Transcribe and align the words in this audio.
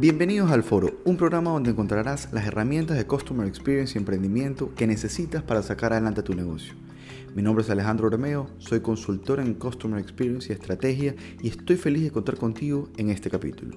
Bienvenidos 0.00 0.52
al 0.52 0.62
Foro, 0.62 1.00
un 1.04 1.16
programa 1.16 1.50
donde 1.50 1.70
encontrarás 1.70 2.32
las 2.32 2.46
herramientas 2.46 2.96
de 2.96 3.04
Customer 3.04 3.48
Experience 3.48 3.94
y 3.94 3.98
emprendimiento 3.98 4.72
que 4.76 4.86
necesitas 4.86 5.42
para 5.42 5.60
sacar 5.60 5.92
adelante 5.92 6.22
tu 6.22 6.34
negocio. 6.34 6.74
Mi 7.34 7.42
nombre 7.42 7.64
es 7.64 7.70
Alejandro 7.70 8.08
Romeo, 8.08 8.48
soy 8.58 8.78
consultor 8.78 9.40
en 9.40 9.54
Customer 9.54 9.98
Experience 9.98 10.48
y 10.48 10.52
Estrategia 10.52 11.16
y 11.42 11.48
estoy 11.48 11.74
feliz 11.74 12.04
de 12.04 12.12
contar 12.12 12.36
contigo 12.36 12.88
en 12.96 13.10
este 13.10 13.28
capítulo. 13.28 13.76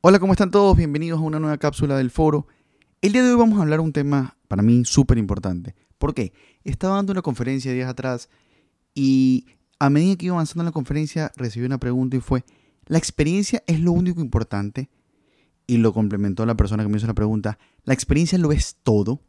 Hola, 0.00 0.18
¿cómo 0.18 0.32
están 0.32 0.50
todos? 0.50 0.74
Bienvenidos 0.74 1.20
a 1.20 1.22
una 1.22 1.38
nueva 1.38 1.58
cápsula 1.58 1.98
del 1.98 2.10
foro. 2.10 2.46
El 3.02 3.12
día 3.12 3.22
de 3.22 3.30
hoy 3.30 3.36
vamos 3.36 3.58
a 3.58 3.62
hablar 3.62 3.80
un 3.80 3.92
tema 3.92 4.38
para 4.48 4.62
mí 4.62 4.86
súper 4.86 5.18
importante. 5.18 5.74
¿Por 5.98 6.14
qué? 6.14 6.32
Estaba 6.64 6.96
dando 6.96 7.12
una 7.12 7.20
conferencia 7.20 7.74
días 7.74 7.90
atrás 7.90 8.30
y 8.94 9.48
a 9.78 9.90
medida 9.90 10.16
que 10.16 10.26
iba 10.26 10.34
avanzando 10.34 10.62
en 10.62 10.66
la 10.66 10.72
conferencia 10.72 11.32
recibí 11.36 11.66
una 11.66 11.78
pregunta 11.78 12.16
y 12.16 12.20
fue, 12.20 12.44
¿la 12.86 12.98
experiencia 12.98 13.62
es 13.66 13.80
lo 13.80 13.92
único 13.92 14.20
importante? 14.20 14.88
Y 15.66 15.78
lo 15.78 15.92
complementó 15.92 16.44
la 16.46 16.56
persona 16.56 16.82
que 16.82 16.88
me 16.88 16.98
hizo 16.98 17.06
la 17.06 17.14
pregunta, 17.14 17.58
¿la 17.84 17.94
experiencia 17.94 18.38
lo 18.38 18.52
es 18.52 18.76
todo? 18.82 19.20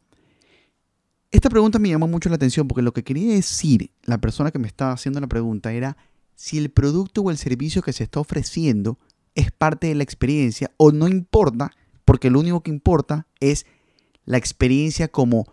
Esta 1.30 1.50
pregunta 1.50 1.78
me 1.78 1.88
llamó 1.88 2.06
mucho 2.06 2.28
la 2.28 2.36
atención 2.36 2.68
porque 2.68 2.82
lo 2.82 2.92
que 2.92 3.04
quería 3.04 3.34
decir 3.34 3.90
la 4.04 4.18
persona 4.18 4.50
que 4.50 4.58
me 4.58 4.68
estaba 4.68 4.92
haciendo 4.92 5.20
la 5.20 5.26
pregunta 5.26 5.72
era 5.72 5.96
si 6.34 6.58
el 6.58 6.70
producto 6.70 7.22
o 7.22 7.30
el 7.30 7.38
servicio 7.38 7.82
que 7.82 7.92
se 7.92 8.04
está 8.04 8.20
ofreciendo 8.20 8.98
es 9.34 9.50
parte 9.50 9.88
de 9.88 9.94
la 9.94 10.02
experiencia 10.02 10.70
o 10.76 10.92
no 10.92 11.08
importa, 11.08 11.72
porque 12.04 12.30
lo 12.30 12.40
único 12.40 12.62
que 12.62 12.70
importa 12.70 13.26
es 13.40 13.66
la 14.24 14.38
experiencia 14.38 15.08
como, 15.08 15.46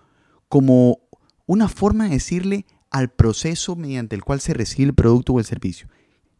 como 0.47 0.99
una 1.45 1.67
forma 1.67 2.05
de 2.05 2.11
decirle 2.11 2.65
al 2.93 3.09
proceso 3.09 3.75
mediante 3.75 4.15
el 4.15 4.23
cual 4.23 4.39
se 4.39 4.53
recibe 4.53 4.89
el 4.89 4.95
producto 4.95 5.33
o 5.33 5.39
el 5.39 5.45
servicio. 5.45 5.89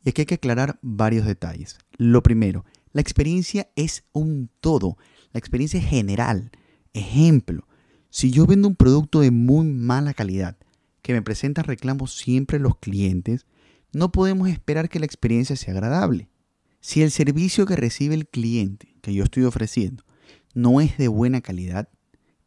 Y 0.05 0.09
aquí 0.09 0.21
hay 0.21 0.25
que 0.27 0.35
aclarar 0.35 0.79
varios 0.81 1.25
detalles. 1.25 1.77
Lo 1.97 2.23
primero, 2.23 2.63
la 2.93 3.01
experiencia 3.01 3.69
es 3.75 4.03
un 4.13 4.49
todo, 4.61 4.97
la 5.31 5.39
experiencia 5.39 5.79
es 5.79 5.85
general. 5.85 6.51
Ejemplo, 6.93 7.67
si 8.11 8.29
yo 8.29 8.45
vendo 8.45 8.67
un 8.67 8.75
producto 8.75 9.21
de 9.21 9.31
muy 9.31 9.65
mala 9.65 10.13
calidad 10.13 10.55
que 11.01 11.13
me 11.13 11.23
presenta 11.23 11.63
reclamos 11.63 12.15
siempre 12.15 12.59
los 12.59 12.77
clientes, 12.77 13.47
no 13.91 14.11
podemos 14.11 14.47
esperar 14.47 14.89
que 14.89 14.99
la 14.99 15.07
experiencia 15.07 15.55
sea 15.55 15.73
agradable. 15.73 16.29
Si 16.81 17.01
el 17.01 17.09
servicio 17.09 17.65
que 17.65 17.75
recibe 17.75 18.13
el 18.13 18.27
cliente 18.27 18.95
que 19.01 19.13
yo 19.13 19.23
estoy 19.23 19.43
ofreciendo 19.43 20.03
no 20.53 20.81
es 20.81 20.97
de 20.97 21.07
buena 21.07 21.41
calidad, 21.41 21.89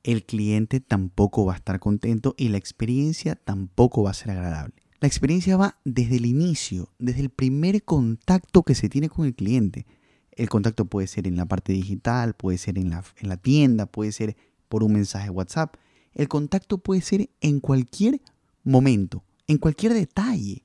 el 0.07 0.25
cliente 0.25 0.79
tampoco 0.79 1.45
va 1.45 1.55
a 1.55 1.57
estar 1.57 1.81
contento 1.81 2.37
y 2.39 2.49
la 2.49 2.59
experiencia 2.59 3.35
tampoco 3.35 4.05
va 4.05 4.11
a 4.11 4.15
ser 4.15 4.31
agradable. 4.31 4.75
La 5.01 5.09
experiencia 5.09 5.57
va 5.57 5.79
desde 5.85 6.17
el 6.17 6.27
inicio, 6.27 6.93
desde 7.01 7.23
el 7.23 7.31
primer 7.31 7.83
contacto 7.83 8.63
que 8.63 8.77
se 8.77 8.89
tiene 8.89 9.09
con 9.09 9.27
el 9.27 9.35
cliente. 9.35 9.85
El 10.31 10.49
contacto 10.49 10.85
puede 10.85 11.09
ser 11.09 11.27
en 11.27 11.37
la 11.37 11.47
parte 11.47 11.73
digital, 11.73 12.35
puede 12.35 12.57
ser 12.57 12.79
en 12.79 12.91
la, 12.91 13.03
en 13.19 13.29
la 13.29 13.37
tienda, 13.37 13.87
puede 13.87 14.13
ser 14.13 14.37
por 14.69 14.85
un 14.85 14.93
mensaje 14.93 15.29
WhatsApp. 15.29 15.75
El 16.15 16.29
contacto 16.29 16.79
puede 16.79 17.01
ser 17.01 17.29
en 17.41 17.59
cualquier 17.59 18.21
momento, 18.63 19.25
en 19.49 19.59
cualquier 19.59 19.93
detalle. 19.93 20.63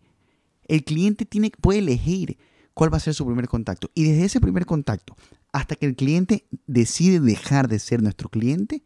El 0.67 0.83
cliente 0.83 1.25
tiene, 1.25 1.51
puede 1.59 1.79
elegir 1.79 2.37
cuál 2.75 2.93
va 2.93 2.97
a 2.97 3.01
ser 3.01 3.15
su 3.15 3.25
primer 3.25 3.47
contacto. 3.47 3.89
Y 3.95 4.03
desde 4.03 4.25
ese 4.25 4.39
primer 4.39 4.67
contacto 4.67 5.15
hasta 5.51 5.75
que 5.75 5.87
el 5.87 5.95
cliente 5.95 6.45
decide 6.67 7.19
dejar 7.19 7.67
de 7.67 7.79
ser 7.79 8.03
nuestro 8.03 8.29
cliente, 8.29 8.83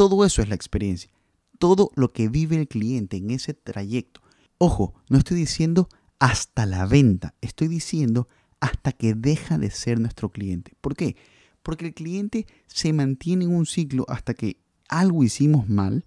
todo 0.00 0.24
eso 0.24 0.40
es 0.40 0.48
la 0.48 0.54
experiencia. 0.54 1.10
Todo 1.58 1.90
lo 1.94 2.10
que 2.14 2.30
vive 2.30 2.56
el 2.56 2.68
cliente 2.68 3.18
en 3.18 3.30
ese 3.30 3.52
trayecto. 3.52 4.22
Ojo, 4.56 4.94
no 5.10 5.18
estoy 5.18 5.36
diciendo 5.36 5.90
hasta 6.18 6.64
la 6.64 6.86
venta, 6.86 7.34
estoy 7.42 7.68
diciendo 7.68 8.26
hasta 8.60 8.92
que 8.92 9.12
deja 9.12 9.58
de 9.58 9.70
ser 9.70 10.00
nuestro 10.00 10.30
cliente. 10.30 10.72
¿Por 10.80 10.96
qué? 10.96 11.16
Porque 11.62 11.88
el 11.88 11.92
cliente 11.92 12.46
se 12.66 12.94
mantiene 12.94 13.44
en 13.44 13.54
un 13.54 13.66
ciclo 13.66 14.06
hasta 14.08 14.32
que 14.32 14.56
algo 14.88 15.22
hicimos 15.22 15.68
mal 15.68 16.06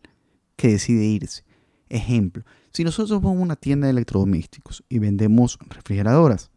que 0.55 0.69
decide 0.69 1.05
irse. 1.05 1.43
Ejemplo, 1.87 2.45
si 2.71 2.83
nosotros 2.83 3.21
vamos 3.21 3.37
a 3.37 3.43
una 3.43 3.55
tienda 3.57 3.85
de 3.85 3.91
electrodomésticos 3.91 4.83
y 4.89 4.97
vendemos 4.97 5.59
refrigeradoras, 5.69 6.49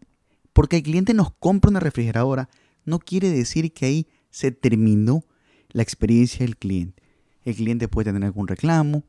porque 0.55 0.77
el 0.79 0.85
cliente 0.85 1.13
nos 1.13 1.33
compra 1.33 1.69
una 1.69 1.81
refrigeradora, 1.81 2.49
no 2.87 2.99
quiere 2.99 3.29
decir 3.29 3.75
que 3.75 3.85
ahí 3.85 4.09
se 4.31 4.53
terminó 4.53 5.27
la 5.69 5.83
experiencia 5.83 6.47
del 6.47 6.57
cliente. 6.57 7.05
El 7.47 7.55
cliente 7.55 7.87
puede 7.87 8.13
tener 8.13 8.25
algún 8.25 8.49
reclamo, 8.49 9.05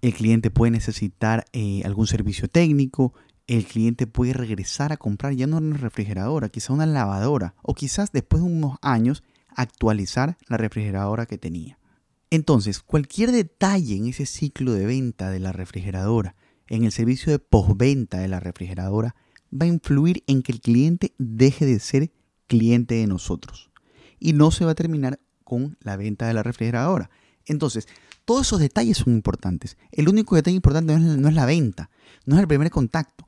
el 0.00 0.14
cliente 0.14 0.52
puede 0.52 0.70
necesitar 0.70 1.46
eh, 1.52 1.82
algún 1.84 2.06
servicio 2.06 2.46
técnico, 2.48 3.12
el 3.48 3.64
cliente 3.66 4.06
puede 4.06 4.34
regresar 4.34 4.92
a 4.92 4.96
comprar 4.96 5.32
ya 5.34 5.48
no 5.48 5.56
una 5.56 5.76
refrigeradora, 5.76 6.48
quizá 6.48 6.72
una 6.72 6.86
lavadora, 6.86 7.56
o 7.62 7.74
quizás 7.74 8.12
después 8.12 8.40
de 8.40 8.48
unos 8.48 8.78
años 8.82 9.24
actualizar 9.48 10.38
la 10.46 10.58
refrigeradora 10.58 11.26
que 11.26 11.38
tenía. 11.38 11.76
Entonces, 12.30 12.78
cualquier 12.78 13.32
detalle 13.32 13.96
en 13.96 14.06
ese 14.06 14.26
ciclo 14.26 14.72
de 14.72 14.86
venta 14.86 15.30
de 15.30 15.40
la 15.40 15.50
refrigeradora, 15.50 16.36
en 16.68 16.84
el 16.84 16.92
servicio 16.92 17.32
de 17.32 17.40
postventa 17.40 18.18
de 18.18 18.28
la 18.28 18.38
refrigeradora, 18.38 19.16
va 19.52 19.64
a 19.64 19.68
influir 19.68 20.22
en 20.28 20.42
que 20.42 20.52
el 20.52 20.60
cliente 20.60 21.14
deje 21.18 21.66
de 21.66 21.80
ser 21.80 22.12
cliente 22.46 22.94
de 22.94 23.08
nosotros 23.08 23.70
y 24.20 24.34
no 24.34 24.52
se 24.52 24.64
va 24.64 24.70
a 24.70 24.76
terminar 24.76 25.18
con 25.42 25.76
la 25.80 25.96
venta 25.96 26.28
de 26.28 26.34
la 26.34 26.44
refrigeradora. 26.44 27.10
Entonces, 27.46 27.88
todos 28.24 28.46
esos 28.46 28.60
detalles 28.60 28.98
son 28.98 29.14
importantes. 29.14 29.76
El 29.92 30.08
único 30.08 30.34
detalle 30.34 30.56
importante 30.56 30.98
no 30.98 31.28
es, 31.28 31.34
la 31.34 31.46
venta, 31.46 31.90
no 32.24 32.36
es 32.36 32.40
el 32.40 32.48
primer 32.48 32.70
contacto. 32.70 33.24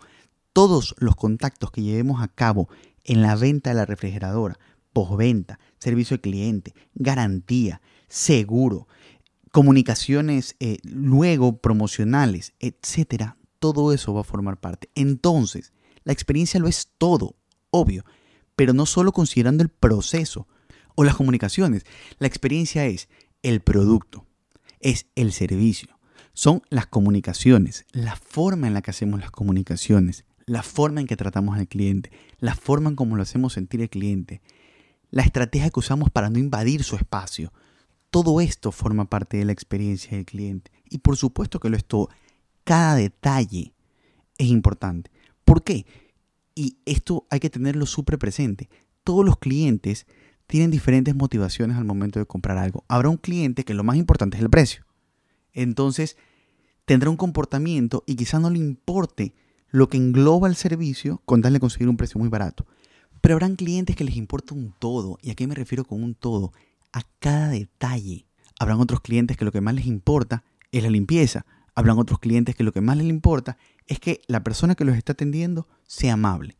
Todos 0.52 0.94
los 0.98 1.14
contactos 1.16 1.70
que 1.70 1.82
llevemos 1.82 2.20
a 2.20 2.28
cabo 2.28 2.68
en 3.04 3.22
la 3.22 3.36
venta 3.36 3.70
de 3.70 3.76
la 3.76 3.86
refrigeradora, 3.86 4.58
postventa, 4.92 5.60
servicio 5.78 6.16
de 6.16 6.20
cliente, 6.20 6.74
garantía, 6.94 7.80
seguro, 8.08 8.88
comunicaciones 9.52 10.56
eh, 10.58 10.78
luego 10.82 11.58
promocionales, 11.58 12.54
etcétera, 12.58 13.36
todo 13.60 13.92
eso 13.92 14.14
va 14.14 14.22
a 14.22 14.24
formar 14.24 14.58
parte. 14.58 14.90
Entonces, 14.94 15.72
la 16.04 16.12
experiencia 16.12 16.60
lo 16.60 16.68
es 16.68 16.88
todo, 16.98 17.36
obvio, 17.70 18.04
pero 18.56 18.72
no 18.72 18.86
solo 18.86 19.12
considerando 19.12 19.62
el 19.62 19.68
proceso 19.68 20.48
o 20.96 21.04
las 21.04 21.14
comunicaciones. 21.14 21.84
La 22.18 22.26
experiencia 22.26 22.86
es 22.86 23.08
el 23.42 23.60
producto, 23.60 24.26
es 24.80 25.06
el 25.14 25.32
servicio, 25.32 25.98
son 26.32 26.62
las 26.70 26.86
comunicaciones, 26.86 27.84
la 27.92 28.16
forma 28.16 28.66
en 28.66 28.74
la 28.74 28.82
que 28.82 28.90
hacemos 28.90 29.20
las 29.20 29.30
comunicaciones, 29.30 30.24
la 30.46 30.62
forma 30.62 31.00
en 31.00 31.06
que 31.06 31.16
tratamos 31.16 31.58
al 31.58 31.68
cliente, 31.68 32.10
la 32.38 32.54
forma 32.54 32.90
en 32.90 32.96
cómo 32.96 33.16
lo 33.16 33.22
hacemos 33.22 33.52
sentir 33.52 33.80
el 33.80 33.90
cliente, 33.90 34.40
la 35.10 35.22
estrategia 35.22 35.70
que 35.70 35.80
usamos 35.80 36.10
para 36.10 36.30
no 36.30 36.38
invadir 36.38 36.82
su 36.84 36.96
espacio. 36.96 37.52
Todo 38.10 38.40
esto 38.40 38.72
forma 38.72 39.04
parte 39.06 39.36
de 39.36 39.44
la 39.44 39.52
experiencia 39.52 40.12
del 40.12 40.26
cliente. 40.26 40.70
Y 40.88 40.98
por 40.98 41.16
supuesto 41.16 41.60
que 41.60 41.68
lo 41.68 41.76
es 41.76 41.84
todo. 41.84 42.08
Cada 42.64 42.94
detalle 42.94 43.74
es 44.38 44.46
importante. 44.48 45.10
¿Por 45.44 45.62
qué? 45.62 45.86
Y 46.54 46.78
esto 46.84 47.26
hay 47.30 47.40
que 47.40 47.50
tenerlo 47.50 47.86
súper 47.86 48.18
presente. 48.18 48.68
Todos 49.04 49.24
los 49.24 49.38
clientes 49.38 50.06
tienen 50.48 50.70
diferentes 50.70 51.14
motivaciones 51.14 51.76
al 51.76 51.84
momento 51.84 52.18
de 52.18 52.26
comprar 52.26 52.58
algo. 52.58 52.84
Habrá 52.88 53.10
un 53.10 53.18
cliente 53.18 53.64
que 53.64 53.74
lo 53.74 53.84
más 53.84 53.96
importante 53.96 54.38
es 54.38 54.42
el 54.42 54.50
precio. 54.50 54.84
Entonces, 55.52 56.16
tendrá 56.86 57.10
un 57.10 57.16
comportamiento 57.16 58.02
y 58.06 58.16
quizá 58.16 58.40
no 58.40 58.50
le 58.50 58.58
importe 58.58 59.34
lo 59.68 59.88
que 59.88 59.98
engloba 59.98 60.48
el 60.48 60.56
servicio 60.56 61.20
con 61.26 61.42
darle 61.42 61.60
conseguir 61.60 61.88
un 61.88 61.98
precio 61.98 62.18
muy 62.18 62.30
barato. 62.30 62.66
Pero 63.20 63.34
habrán 63.34 63.56
clientes 63.56 63.94
que 63.94 64.04
les 64.04 64.16
importa 64.16 64.54
un 64.54 64.74
todo. 64.78 65.18
¿Y 65.22 65.30
a 65.30 65.34
qué 65.34 65.46
me 65.46 65.54
refiero 65.54 65.84
con 65.84 66.02
un 66.02 66.14
todo? 66.14 66.52
A 66.92 67.02
cada 67.18 67.48
detalle. 67.48 68.26
Habrán 68.58 68.80
otros 68.80 69.00
clientes 69.00 69.36
que 69.36 69.44
lo 69.44 69.52
que 69.52 69.60
más 69.60 69.74
les 69.74 69.86
importa 69.86 70.44
es 70.72 70.82
la 70.82 70.90
limpieza. 70.90 71.44
Habrán 71.74 71.98
otros 71.98 72.20
clientes 72.20 72.56
que 72.56 72.64
lo 72.64 72.72
que 72.72 72.80
más 72.80 72.96
les 72.96 73.06
importa 73.06 73.58
es 73.86 74.00
que 74.00 74.22
la 74.26 74.42
persona 74.42 74.74
que 74.74 74.84
los 74.84 74.96
está 74.96 75.12
atendiendo 75.12 75.68
sea 75.86 76.14
amable. 76.14 76.57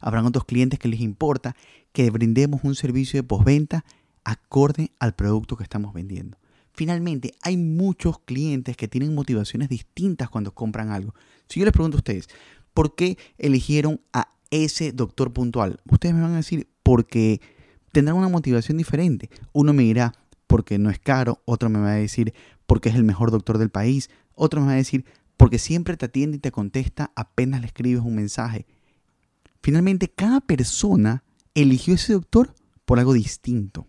Habrán 0.00 0.26
otros 0.26 0.44
clientes 0.44 0.78
que 0.78 0.88
les 0.88 1.00
importa 1.00 1.56
que 1.92 2.10
brindemos 2.10 2.64
un 2.64 2.74
servicio 2.74 3.18
de 3.18 3.26
postventa 3.26 3.84
acorde 4.24 4.92
al 4.98 5.14
producto 5.14 5.56
que 5.56 5.62
estamos 5.62 5.94
vendiendo. 5.94 6.38
Finalmente, 6.72 7.32
hay 7.42 7.56
muchos 7.56 8.20
clientes 8.20 8.76
que 8.76 8.86
tienen 8.86 9.14
motivaciones 9.14 9.68
distintas 9.68 10.30
cuando 10.30 10.54
compran 10.54 10.90
algo. 10.90 11.14
Si 11.48 11.58
yo 11.58 11.64
les 11.64 11.72
pregunto 11.72 11.96
a 11.96 11.98
ustedes, 11.98 12.28
¿por 12.72 12.94
qué 12.94 13.18
eligieron 13.38 14.00
a 14.12 14.28
ese 14.50 14.92
doctor 14.92 15.32
puntual? 15.32 15.80
Ustedes 15.90 16.14
me 16.14 16.20
van 16.20 16.34
a 16.34 16.36
decir, 16.36 16.68
porque 16.82 17.40
tendrán 17.90 18.16
una 18.16 18.28
motivación 18.28 18.76
diferente. 18.76 19.28
Uno 19.52 19.72
me 19.72 19.82
dirá, 19.82 20.14
porque 20.46 20.78
no 20.78 20.90
es 20.90 21.00
caro, 21.00 21.42
otro 21.46 21.68
me 21.68 21.80
va 21.80 21.90
a 21.90 21.94
decir, 21.94 22.32
porque 22.66 22.90
es 22.90 22.94
el 22.94 23.02
mejor 23.02 23.30
doctor 23.30 23.58
del 23.58 23.70
país, 23.70 24.08
otro 24.34 24.60
me 24.60 24.68
va 24.68 24.72
a 24.74 24.76
decir, 24.76 25.04
porque 25.36 25.58
siempre 25.58 25.96
te 25.96 26.06
atiende 26.06 26.36
y 26.36 26.40
te 26.40 26.52
contesta 26.52 27.10
apenas 27.16 27.60
le 27.60 27.66
escribes 27.66 28.02
un 28.02 28.14
mensaje. 28.14 28.66
Finalmente, 29.62 30.08
cada 30.08 30.40
persona 30.40 31.24
eligió 31.54 31.94
ese 31.94 32.12
doctor 32.12 32.54
por 32.84 32.98
algo 32.98 33.12
distinto. 33.12 33.86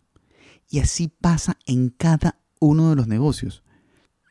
Y 0.70 0.80
así 0.80 1.08
pasa 1.08 1.58
en 1.66 1.90
cada 1.90 2.40
uno 2.60 2.90
de 2.90 2.96
los 2.96 3.08
negocios. 3.08 3.64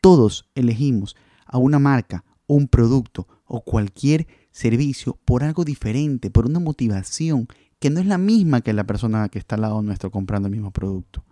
Todos 0.00 0.48
elegimos 0.54 1.16
a 1.46 1.58
una 1.58 1.78
marca, 1.78 2.24
un 2.46 2.68
producto 2.68 3.26
o 3.46 3.62
cualquier 3.62 4.26
servicio 4.50 5.18
por 5.24 5.42
algo 5.42 5.64
diferente, 5.64 6.30
por 6.30 6.46
una 6.46 6.60
motivación 6.60 7.48
que 7.78 7.90
no 7.90 8.00
es 8.00 8.06
la 8.06 8.18
misma 8.18 8.60
que 8.60 8.72
la 8.72 8.84
persona 8.84 9.28
que 9.28 9.38
está 9.38 9.54
al 9.54 9.62
lado 9.62 9.82
nuestro 9.82 10.10
comprando 10.10 10.48
el 10.48 10.52
mismo 10.52 10.70
producto. 10.70 11.24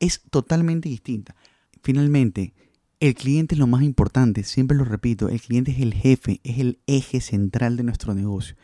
Es 0.00 0.22
totalmente 0.30 0.88
distinta. 0.88 1.36
Finalmente, 1.82 2.54
el 3.00 3.14
cliente 3.14 3.54
es 3.54 3.58
lo 3.58 3.66
más 3.66 3.82
importante, 3.82 4.44
siempre 4.44 4.76
lo 4.76 4.84
repito, 4.84 5.28
el 5.28 5.40
cliente 5.40 5.72
es 5.72 5.80
el 5.80 5.92
jefe, 5.92 6.40
es 6.44 6.58
el 6.58 6.78
eje 6.86 7.20
central 7.20 7.76
de 7.76 7.82
nuestro 7.82 8.14
negocio. 8.14 8.56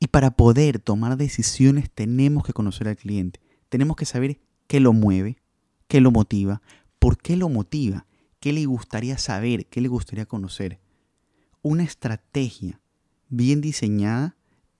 Y 0.00 0.08
para 0.08 0.30
poder 0.30 0.80
tomar 0.80 1.18
decisiones 1.18 1.90
tenemos 1.90 2.42
que 2.42 2.54
conocer 2.54 2.88
al 2.88 2.96
cliente, 2.96 3.38
tenemos 3.68 3.96
que 3.96 4.06
saber 4.06 4.40
qué 4.66 4.80
lo 4.80 4.94
mueve, 4.94 5.36
qué 5.86 6.00
lo 6.00 6.10
motiva, 6.10 6.62
por 6.98 7.18
qué 7.18 7.36
lo 7.36 7.50
motiva, 7.50 8.06
qué 8.40 8.54
le 8.54 8.64
gustaría 8.64 9.18
saber, 9.18 9.66
qué 9.66 9.82
le 9.82 9.88
gustaría 9.88 10.24
conocer. 10.24 10.80
Una 11.62 11.84
estrategia 11.84 12.80
bien 13.28 13.60
diseñada 13.60 14.36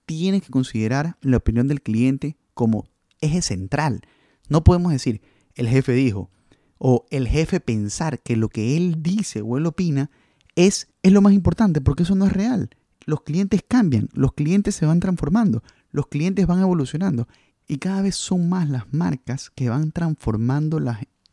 tiene 0.07 0.41
que 0.41 0.49
considerar 0.49 1.17
la 1.21 1.37
opinión 1.37 1.67
del 1.67 1.81
cliente 1.81 2.35
como 2.55 2.87
eje 3.21 3.43
central. 3.43 4.01
No 4.49 4.63
podemos 4.63 4.91
decir, 4.91 5.21
el 5.53 5.69
jefe 5.69 5.93
dijo, 5.93 6.31
o 6.79 7.05
el 7.11 7.27
jefe 7.27 7.59
pensar 7.59 8.19
que 8.21 8.35
lo 8.35 8.49
que 8.49 8.75
él 8.75 9.03
dice 9.03 9.41
o 9.41 9.57
él 9.57 9.67
opina 9.67 10.09
es, 10.55 10.89
es 11.03 11.11
lo 11.11 11.21
más 11.21 11.33
importante, 11.33 11.79
porque 11.79 12.03
eso 12.03 12.15
no 12.15 12.25
es 12.25 12.33
real. 12.33 12.71
Los 13.05 13.21
clientes 13.21 13.63
cambian, 13.67 14.09
los 14.13 14.33
clientes 14.33 14.75
se 14.75 14.85
van 14.85 14.99
transformando, 14.99 15.63
los 15.91 16.07
clientes 16.07 16.45
van 16.47 16.61
evolucionando 16.61 17.27
y 17.67 17.77
cada 17.77 18.01
vez 18.01 18.15
son 18.15 18.49
más 18.49 18.69
las 18.69 18.93
marcas 18.93 19.49
que 19.49 19.69
van 19.69 19.91
transformando 19.91 20.79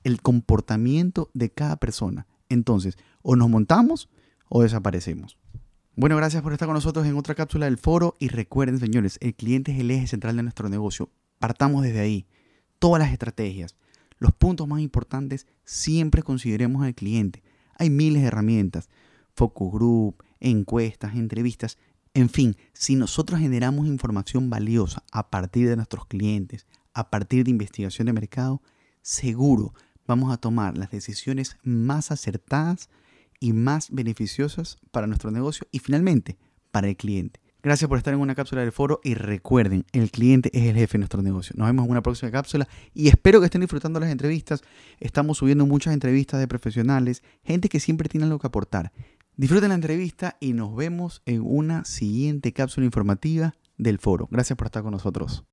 el 0.04 0.22
comportamiento 0.22 1.30
de 1.34 1.50
cada 1.50 1.76
persona. 1.76 2.26
Entonces, 2.48 2.96
o 3.22 3.36
nos 3.36 3.48
montamos 3.48 4.08
o 4.48 4.62
desaparecemos. 4.62 5.36
Bueno, 5.96 6.16
gracias 6.16 6.42
por 6.42 6.52
estar 6.52 6.68
con 6.68 6.74
nosotros 6.74 7.06
en 7.06 7.16
otra 7.16 7.34
cápsula 7.34 7.66
del 7.66 7.76
foro 7.76 8.14
y 8.20 8.28
recuerden, 8.28 8.78
señores, 8.78 9.18
el 9.20 9.34
cliente 9.34 9.72
es 9.72 9.80
el 9.80 9.90
eje 9.90 10.06
central 10.06 10.36
de 10.36 10.44
nuestro 10.44 10.68
negocio. 10.68 11.10
Partamos 11.40 11.82
desde 11.82 12.00
ahí. 12.00 12.26
Todas 12.78 13.02
las 13.02 13.12
estrategias, 13.12 13.74
los 14.18 14.32
puntos 14.32 14.68
más 14.68 14.80
importantes, 14.80 15.46
siempre 15.64 16.22
consideremos 16.22 16.84
al 16.84 16.94
cliente. 16.94 17.42
Hay 17.74 17.90
miles 17.90 18.22
de 18.22 18.28
herramientas, 18.28 18.88
focus 19.34 19.72
group, 19.72 20.22
encuestas, 20.40 21.14
entrevistas, 21.14 21.78
en 22.14 22.28
fin, 22.28 22.56
si 22.72 22.96
nosotros 22.96 23.40
generamos 23.40 23.86
información 23.86 24.50
valiosa 24.50 25.04
a 25.12 25.30
partir 25.30 25.68
de 25.68 25.76
nuestros 25.76 26.06
clientes, 26.06 26.66
a 26.94 27.10
partir 27.10 27.44
de 27.44 27.50
investigación 27.50 28.06
de 28.06 28.12
mercado, 28.12 28.62
seguro 29.02 29.74
vamos 30.06 30.32
a 30.32 30.38
tomar 30.38 30.76
las 30.76 30.90
decisiones 30.90 31.58
más 31.62 32.10
acertadas 32.10 32.88
y 33.40 33.52
más 33.52 33.90
beneficiosas 33.90 34.78
para 34.90 35.06
nuestro 35.06 35.30
negocio 35.30 35.66
y 35.70 35.78
finalmente 35.78 36.38
para 36.70 36.88
el 36.88 36.96
cliente. 36.96 37.40
Gracias 37.60 37.88
por 37.88 37.98
estar 37.98 38.14
en 38.14 38.20
una 38.20 38.34
cápsula 38.36 38.62
del 38.62 38.72
foro 38.72 39.00
y 39.02 39.14
recuerden, 39.14 39.84
el 39.92 40.10
cliente 40.10 40.48
es 40.52 40.66
el 40.66 40.76
jefe 40.76 40.92
de 40.92 40.98
nuestro 41.00 41.22
negocio. 41.22 41.54
Nos 41.58 41.66
vemos 41.66 41.84
en 41.84 41.90
una 41.90 42.02
próxima 42.02 42.30
cápsula 42.30 42.68
y 42.94 43.08
espero 43.08 43.40
que 43.40 43.46
estén 43.46 43.60
disfrutando 43.60 43.98
las 43.98 44.10
entrevistas. 44.10 44.62
Estamos 45.00 45.38
subiendo 45.38 45.66
muchas 45.66 45.92
entrevistas 45.92 46.38
de 46.38 46.46
profesionales, 46.46 47.22
gente 47.42 47.68
que 47.68 47.80
siempre 47.80 48.08
tiene 48.08 48.26
algo 48.26 48.38
que 48.38 48.46
aportar. 48.46 48.92
Disfruten 49.38 49.68
la 49.68 49.76
entrevista 49.76 50.36
y 50.40 50.52
nos 50.52 50.74
vemos 50.74 51.22
en 51.24 51.42
una 51.42 51.84
siguiente 51.84 52.52
cápsula 52.52 52.86
informativa 52.86 53.54
del 53.76 54.00
foro. 54.00 54.26
Gracias 54.32 54.56
por 54.56 54.66
estar 54.66 54.82
con 54.82 54.90
nosotros. 54.90 55.44